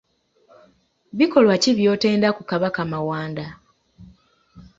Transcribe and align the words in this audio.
Bikolwa 1.17 1.53
ki 1.61 1.71
by'otenda 1.77 2.27
ku 2.35 2.41
Kabaka 2.49 2.81
Mawanda? 2.91 3.45